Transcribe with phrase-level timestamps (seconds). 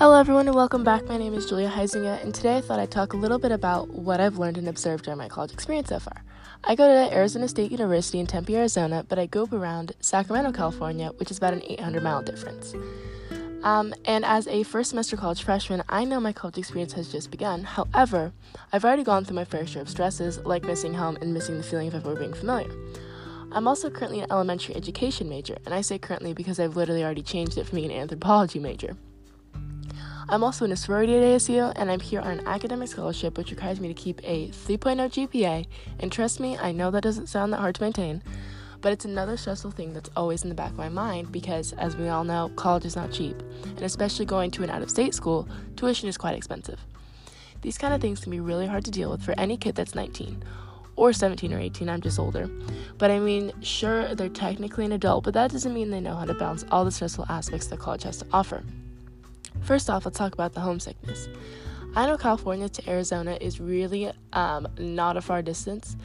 [0.00, 1.04] Hello, everyone, and welcome back.
[1.08, 3.90] My name is Julia Heisinger, and today I thought I'd talk a little bit about
[3.90, 6.24] what I've learned and observed during my college experience so far.
[6.64, 11.10] I go to Arizona State University in Tempe, Arizona, but I go around Sacramento, California,
[11.18, 12.74] which is about an 800 mile difference.
[13.62, 17.30] Um, and as a first semester college freshman, I know my college experience has just
[17.30, 17.64] begun.
[17.64, 18.32] However,
[18.72, 21.62] I've already gone through my fair share of stresses, like missing home and missing the
[21.62, 22.72] feeling of ever being familiar.
[23.52, 27.22] I'm also currently an elementary education major, and I say currently because I've literally already
[27.22, 28.96] changed it from being an anthropology major.
[30.30, 33.50] I'm also in a sorority at ASU, and I'm here on an academic scholarship which
[33.50, 35.66] requires me to keep a 3.0 GPA.
[35.98, 38.22] And trust me, I know that doesn't sound that hard to maintain,
[38.80, 41.96] but it's another stressful thing that's always in the back of my mind because, as
[41.96, 45.14] we all know, college is not cheap, and especially going to an out of state
[45.14, 46.78] school, tuition is quite expensive.
[47.62, 49.96] These kind of things can be really hard to deal with for any kid that's
[49.96, 50.44] 19
[50.94, 52.48] or 17 or 18, I'm just older.
[52.98, 56.24] But I mean, sure, they're technically an adult, but that doesn't mean they know how
[56.24, 58.62] to balance all the stressful aspects that college has to offer.
[59.62, 61.28] First off, let's talk about the homesickness.
[61.94, 65.96] I know California to Arizona is really um, not a far distance,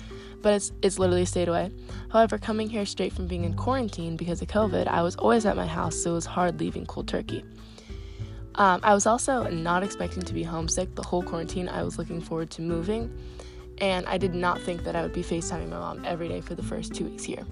[0.41, 1.71] but it's it's literally a state away.
[2.11, 5.55] However, coming here straight from being in quarantine because of COVID, I was always at
[5.55, 7.43] my house, so it was hard leaving cold turkey.
[8.55, 11.67] Um, I was also not expecting to be homesick the whole quarantine.
[11.67, 13.15] I was looking forward to moving,
[13.79, 16.55] and I did not think that I would be FaceTiming my mom every day for
[16.55, 17.45] the first two weeks here.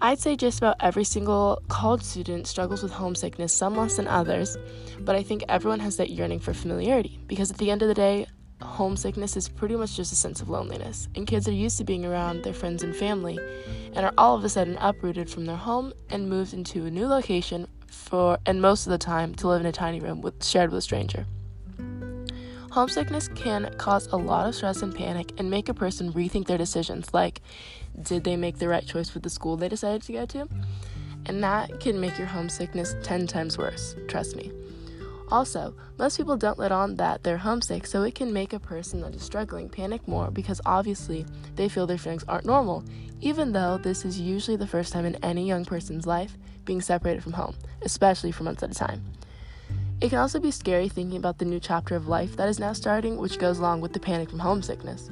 [0.00, 4.56] I'd say just about every single college student struggles with homesickness, some less than others,
[5.00, 7.94] but I think everyone has that yearning for familiarity because at the end of the
[7.94, 8.26] day,
[8.60, 11.08] homesickness is pretty much just a sense of loneliness.
[11.14, 13.38] And kids are used to being around their friends and family
[13.94, 17.06] and are all of a sudden uprooted from their home and moved into a new
[17.06, 20.70] location for and most of the time to live in a tiny room with shared
[20.70, 21.26] with a stranger.
[22.74, 26.58] Homesickness can cause a lot of stress and panic and make a person rethink their
[26.58, 27.40] decisions, like,
[28.02, 30.48] did they make the right choice with the school they decided to go to?
[31.26, 34.50] And that can make your homesickness 10 times worse, trust me.
[35.30, 39.02] Also, most people don't let on that they're homesick, so it can make a person
[39.02, 41.24] that is struggling panic more because obviously
[41.54, 42.82] they feel their feelings aren't normal,
[43.20, 47.22] even though this is usually the first time in any young person's life being separated
[47.22, 49.00] from home, especially for months at a time.
[50.04, 52.74] It can also be scary thinking about the new chapter of life that is now
[52.74, 55.08] starting, which goes along with the panic from homesickness.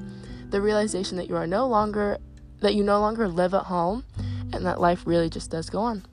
[0.50, 2.19] The realization that you are no longer
[2.60, 4.04] that you no longer live at home
[4.52, 6.04] and that life really just does go on.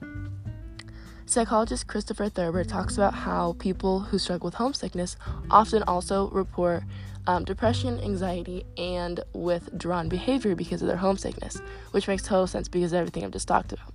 [1.26, 5.14] Psychologist Christopher Thurber talks about how people who struggle with homesickness
[5.50, 6.82] often also report
[7.26, 12.94] um, depression, anxiety, and withdrawn behavior because of their homesickness, which makes total sense because
[12.94, 13.92] of everything I've just talked about.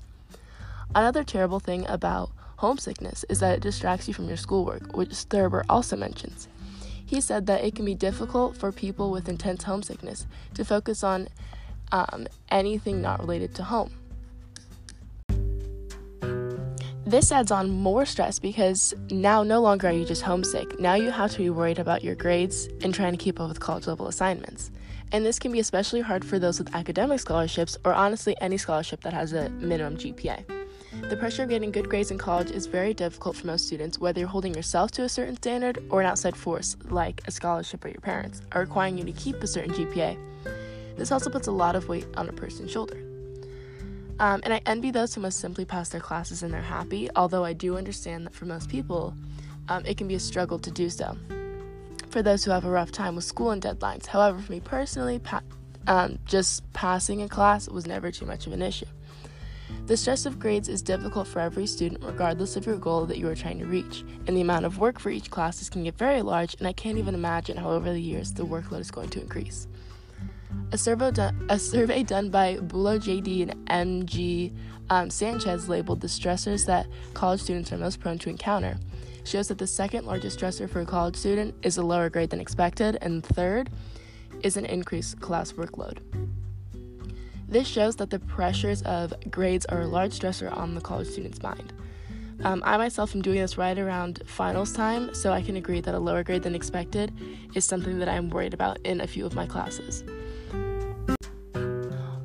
[0.93, 5.63] Another terrible thing about homesickness is that it distracts you from your schoolwork, which Thurber
[5.69, 6.47] also mentions.
[7.05, 11.27] He said that it can be difficult for people with intense homesickness to focus on
[11.91, 13.91] um, anything not related to home.
[17.05, 20.79] This adds on more stress because now no longer are you just homesick.
[20.79, 23.59] Now you have to be worried about your grades and trying to keep up with
[23.59, 24.71] college level assignments.
[25.11, 29.01] And this can be especially hard for those with academic scholarships or honestly any scholarship
[29.01, 30.64] that has a minimum GPA.
[31.01, 34.19] The pressure of getting good grades in college is very difficult for most students, whether
[34.19, 37.89] you're holding yourself to a certain standard or an outside force, like a scholarship or
[37.89, 40.17] your parents, are requiring you to keep a certain GPA.
[40.97, 42.97] This also puts a lot of weight on a person's shoulder.
[44.19, 47.43] Um, and I envy those who must simply pass their classes and they're happy, although
[47.43, 49.13] I do understand that for most people,
[49.67, 51.17] um, it can be a struggle to do so.
[52.09, 55.19] For those who have a rough time with school and deadlines, however, for me personally,
[55.19, 55.41] pa-
[55.87, 58.85] um, just passing a class was never too much of an issue.
[59.85, 63.27] The stress of grades is difficult for every student, regardless of your goal that you
[63.27, 65.97] are trying to reach, and the amount of work for each class is can get
[65.97, 69.09] very large, and I can't even imagine how over the years the workload is going
[69.09, 69.67] to increase.
[70.71, 70.77] A,
[71.11, 74.53] done, a survey done by Bulo JD and MG
[74.89, 78.77] um, Sanchez labeled the stressors that college students are most prone to encounter
[79.25, 82.39] shows that the second largest stressor for a college student is a lower grade than
[82.39, 83.69] expected, and third
[84.43, 85.99] is an increased class workload.
[87.47, 91.41] This shows that the pressures of grades are a large stressor on the college student's
[91.41, 91.73] mind.
[92.43, 95.95] Um, I myself am doing this right around finals time, so I can agree that
[95.95, 97.13] a lower grade than expected
[97.53, 100.03] is something that I'm worried about in a few of my classes.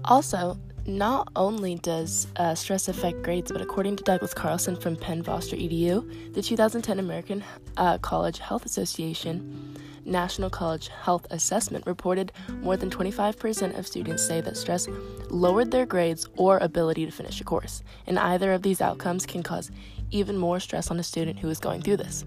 [0.05, 5.23] Also, not only does uh, stress affect grades, but according to Douglas Carlson from Penn
[5.23, 7.44] Foster EDU, the 2010 American
[7.77, 12.32] uh, College Health Association National College Health Assessment reported
[12.62, 14.88] more than 25% of students say that stress
[15.29, 19.43] lowered their grades or ability to finish a course, and either of these outcomes can
[19.43, 19.71] cause
[20.11, 22.25] even more stress on a student who is going through this.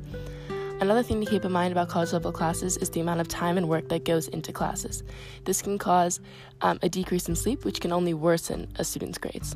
[0.83, 3.57] Another thing to keep in mind about college level classes is the amount of time
[3.57, 5.01] and work that goes into classes.
[5.45, 6.19] This can cause
[6.59, 9.55] um, a decrease in sleep, which can only worsen a student's grades.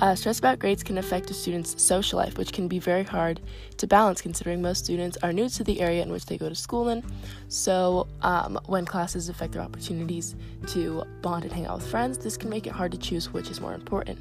[0.00, 3.40] Uh, stress about grades can affect a student's social life, which can be very hard
[3.78, 6.54] to balance considering most students are new to the area in which they go to
[6.54, 7.02] school in.
[7.48, 10.36] So, um, when classes affect their opportunities
[10.68, 13.50] to bond and hang out with friends, this can make it hard to choose which
[13.50, 14.20] is more important.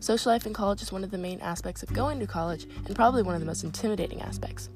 [0.00, 2.94] Social life in college is one of the main aspects of going to college and
[2.94, 4.68] probably one of the most intimidating aspects.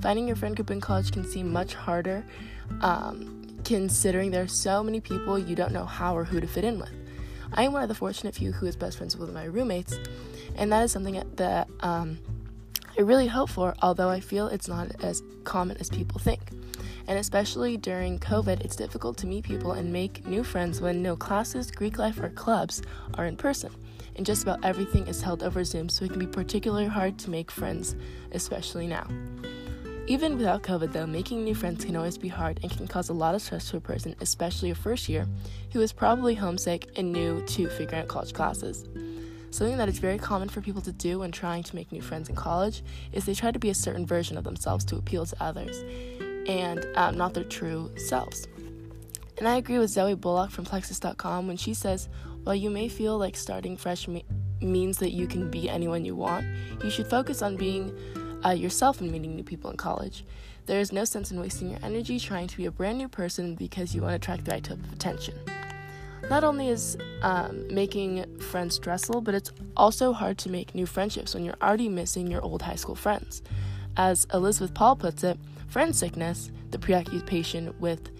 [0.00, 2.24] Finding your friend group in college can seem much harder
[2.80, 6.64] um, considering there are so many people you don't know how or who to fit
[6.64, 6.90] in with.
[7.52, 9.98] I am one of the fortunate few who is best friends with my roommates,
[10.56, 12.18] and that is something that um,
[12.96, 16.40] I really hope for, although I feel it's not as common as people think.
[17.06, 21.16] And especially during COVID, it's difficult to meet people and make new friends when no
[21.16, 22.82] classes, Greek life, or clubs
[23.14, 23.72] are in person.
[24.16, 27.30] And just about everything is held over Zoom, so it can be particularly hard to
[27.30, 27.96] make friends,
[28.32, 29.06] especially now.
[30.06, 33.12] Even without COVID, though, making new friends can always be hard and can cause a
[33.12, 35.26] lot of stress to a person, especially a first year,
[35.72, 38.84] who is probably homesick and new to figuring out college classes.
[39.52, 42.28] Something that is very common for people to do when trying to make new friends
[42.28, 42.82] in college
[43.12, 45.84] is they try to be a certain version of themselves to appeal to others
[46.48, 48.46] and um, not their true selves.
[49.38, 52.08] And I agree with Zoe Bullock from Plexus.com when she says,
[52.44, 54.24] while you may feel like starting fresh me-
[54.60, 56.46] means that you can be anyone you want,
[56.82, 57.92] you should focus on being
[58.44, 60.24] uh, yourself and meeting new people in college.
[60.66, 63.54] There is no sense in wasting your energy trying to be a brand new person
[63.54, 65.34] because you want to attract the right type of attention.
[66.28, 71.34] Not only is um, making friends stressful, but it's also hard to make new friendships
[71.34, 73.42] when you're already missing your old high school friends.
[73.96, 78.10] As Elizabeth Paul puts it, friend sickness, the preoccupation with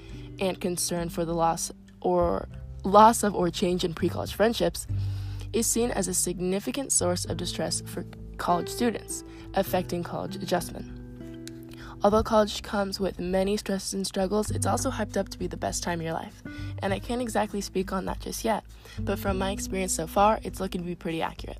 [0.41, 1.71] and concern for the loss
[2.01, 2.49] or
[2.85, 4.87] loss of or change in pre-college friendships,
[5.53, 8.05] is seen as a significant source of distress for
[8.39, 9.25] college students,
[9.55, 10.87] affecting college adjustment.
[12.03, 15.57] Although college comes with many stresses and struggles, it's also hyped up to be the
[15.57, 16.43] best time of your life.
[16.83, 18.65] And I can't exactly speak on that just yet,
[19.01, 21.59] but from my experience so far, it's looking to be pretty accurate.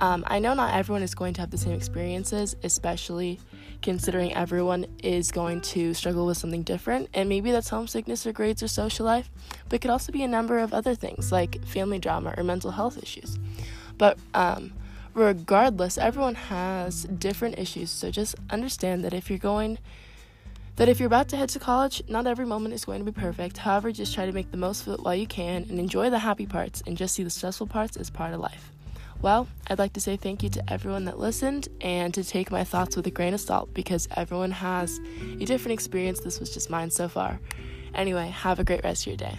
[0.00, 3.40] Um, I know not everyone is going to have the same experiences, especially
[3.82, 8.62] considering everyone is going to struggle with something different, and maybe that's homesickness or grades
[8.62, 9.30] or social life,
[9.68, 12.70] but it could also be a number of other things like family drama or mental
[12.70, 13.38] health issues.
[13.96, 14.72] But um,
[15.14, 19.78] regardless, everyone has different issues, so just understand that if you're going
[20.76, 23.20] that if you're about to head to college, not every moment is going to be
[23.20, 23.56] perfect.
[23.56, 26.20] However, just try to make the most of it while you can and enjoy the
[26.20, 28.70] happy parts and just see the stressful parts as part of life.
[29.20, 32.62] Well, I'd like to say thank you to everyone that listened and to take my
[32.62, 35.00] thoughts with a grain of salt because everyone has
[35.40, 36.20] a different experience.
[36.20, 37.40] This was just mine so far.
[37.94, 39.36] Anyway, have a great rest of your day.